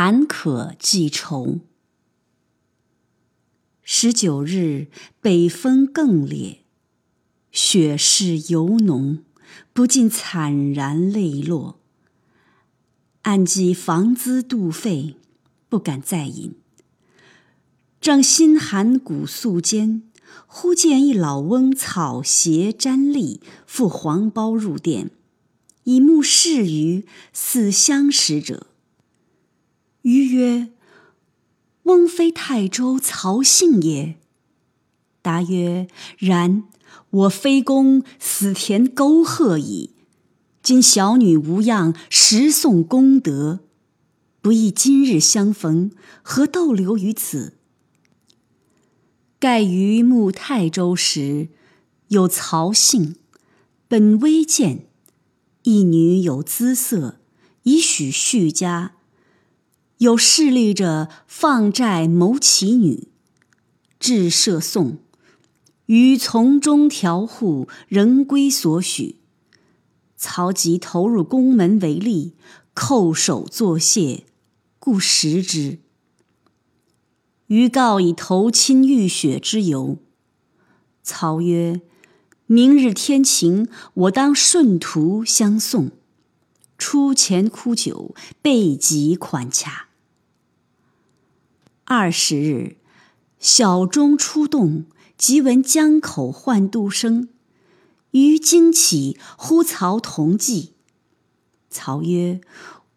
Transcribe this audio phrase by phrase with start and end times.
[0.00, 1.58] 坎坷记愁。
[3.82, 4.86] 十九日，
[5.20, 6.60] 北风更烈，
[7.50, 9.24] 雪势尤浓，
[9.72, 11.80] 不禁惨然泪落。
[13.22, 15.16] 暗记房资度费，
[15.68, 16.54] 不敢再饮。
[18.00, 20.04] 正心寒骨素间，
[20.46, 25.10] 忽见一老翁草鞋沾笠，负黄包入殿，
[25.82, 28.68] 以目视于，似相识者。
[30.02, 30.70] 余曰
[31.84, 34.16] ：“翁非泰州曹姓也？”
[35.22, 35.88] 答曰
[36.18, 36.64] ：“然。
[37.10, 39.94] 我非公死田沟壑矣。
[40.62, 43.60] 今小女无恙，实送功德。
[44.40, 45.90] 不意今日相逢，
[46.22, 47.54] 何逗留于此？”
[49.38, 51.48] 盖于暮泰州时，
[52.08, 53.16] 有曹姓，
[53.86, 54.86] 本微贱，
[55.62, 57.20] 一女有姿色，
[57.62, 58.94] 以许续家。
[59.98, 63.08] 有势力者放债谋其女，
[63.98, 64.98] 至设讼，
[65.86, 69.16] 于从中调护，仍归所许。
[70.16, 72.32] 曹即投入宫门为吏，
[72.76, 74.24] 叩首作谢，
[74.78, 75.78] 故食之。
[77.48, 79.98] 余告以投亲浴雪之由。
[81.02, 81.80] 曹曰
[82.46, 85.90] ：“明日天晴，我当顺途相送。
[86.76, 89.86] 出前哭酒，备极款洽。”
[91.90, 92.76] 二十日，
[93.38, 94.84] 小钟出洞，
[95.16, 97.30] 即闻江口唤渡声。
[98.10, 100.74] 余惊起，呼曹同济。
[101.70, 102.42] 曹曰：“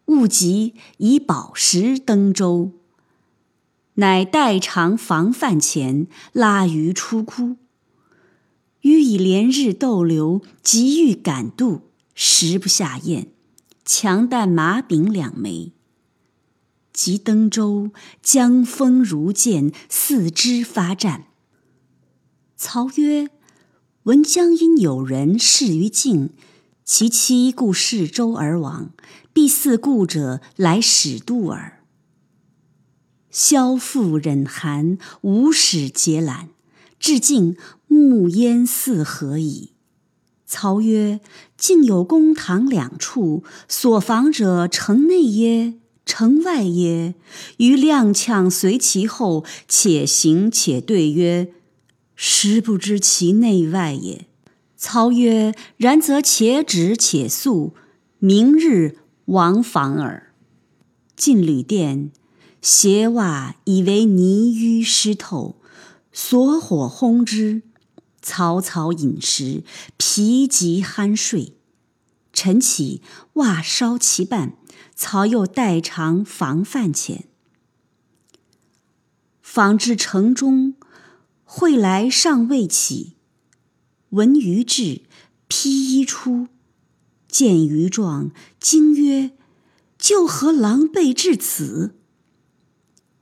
[0.04, 2.72] 勿急，以宝石登舟。”
[3.96, 7.56] 乃代偿防饭钱，拉鱼出窟。
[8.82, 11.80] 余以连日逗留，急欲赶渡，
[12.14, 13.28] 食不下咽，
[13.86, 15.72] 强啖麻饼两枚。
[16.92, 17.90] 即登舟，
[18.22, 21.24] 江风如剑，四肢发战。
[22.56, 23.30] 曹曰
[24.04, 26.30] ：“闻江阴有人逝于境，
[26.84, 28.90] 其妻故逝舟而亡，
[29.32, 31.82] 必似故者来使渡耳。”
[33.30, 36.50] 萧父忍寒，无始节览，
[36.98, 39.72] 至境暮烟四合矣。
[40.46, 41.20] 曹曰
[41.56, 45.78] ：“竟有公堂两处，所房者城内耶？”
[46.14, 47.14] 城外也，
[47.56, 51.54] 于踉跄随其后，且行且对曰
[52.14, 54.26] ：“实不知其内外也。”
[54.76, 57.72] 操曰：“然则且止且速，
[58.18, 60.34] 明日往访耳。”
[61.16, 62.10] 进旅店，
[62.60, 65.56] 鞋袜已为泥淤湿透，
[66.12, 67.62] 锁火烘之，
[68.20, 69.64] 草草饮食，
[69.96, 71.54] 疲极酣睡。
[72.42, 73.00] 晨起，
[73.34, 74.56] 袜烧其半。
[74.96, 77.26] 曹又代偿防饭钱。
[79.40, 80.74] 访至城中，
[81.44, 83.14] 会来尚未起，
[84.10, 85.02] 闻余至，
[85.46, 86.48] 披衣出，
[87.28, 89.30] 见余状，惊曰
[89.96, 91.94] ：“就何狼狈至此？”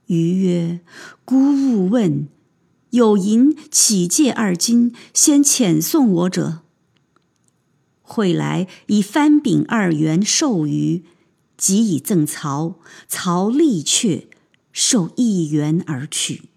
[0.07, 0.81] 余曰
[1.23, 2.27] ：“孤勿问，
[2.89, 6.63] 有银乞借二金，先遣送我者。”
[8.11, 11.03] 会来以番饼二元授余。
[11.55, 12.75] 即以赠曹，
[13.07, 14.27] 曹立却，
[14.73, 16.49] 受一元而去。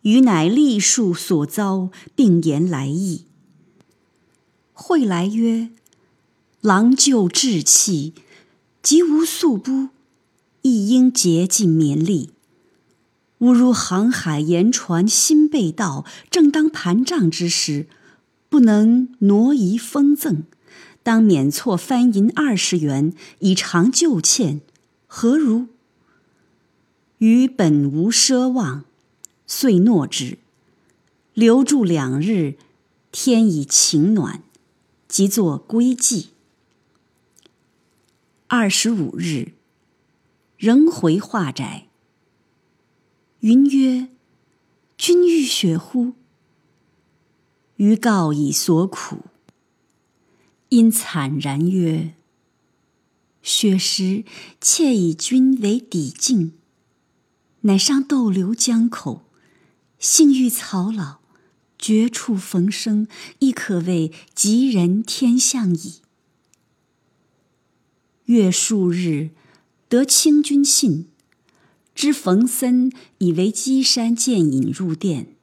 [0.00, 3.26] 余乃立数所遭，并言来意。
[4.72, 5.68] 会来曰
[6.62, 8.14] ：“郎就志气，
[8.82, 9.90] 即无素布，
[10.62, 12.30] 亦应竭尽绵力。
[13.38, 17.88] 吾如航海言船，心被盗，正当盘账之时，
[18.48, 20.44] 不能挪移封赠。”
[21.02, 24.60] 当免错翻银二十元，以偿旧欠，
[25.06, 25.68] 何如？
[27.18, 28.84] 余本无奢望，
[29.46, 30.38] 遂诺之。
[31.32, 32.56] 留住两日，
[33.12, 34.42] 天已晴暖，
[35.06, 36.30] 即作归计。
[38.48, 39.52] 二十五日，
[40.56, 41.86] 仍回画宅。
[43.38, 44.08] 云曰
[44.98, 46.14] ：“君欲雪乎？”
[47.76, 49.18] 余告以所苦。
[50.70, 52.14] 因惨然曰
[53.40, 54.24] ：“雪时
[54.60, 56.54] 妾以君为抵境，
[57.60, 59.22] 乃上逗留江口，
[59.98, 61.18] 幸遇曹老，
[61.78, 63.06] 绝处逢生，
[63.38, 66.00] 亦可谓吉人天相矣。”
[68.26, 69.30] 月数日，
[69.88, 71.08] 得清君信，
[71.94, 75.35] 知冯森以为稽山见引入殿，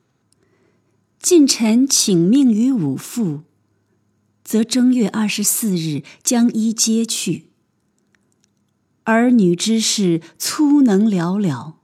[1.23, 3.43] 近臣请命于武父。
[4.43, 7.45] 则正月二十四日将衣揭去。
[9.05, 11.77] 儿女之事粗能了了，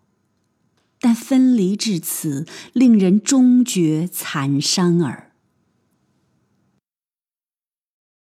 [1.00, 5.29] 但分离至此，令人终觉惨伤耳。